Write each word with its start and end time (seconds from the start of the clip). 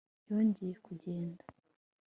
yongeye 0.29 0.73
kugenda 0.85 1.43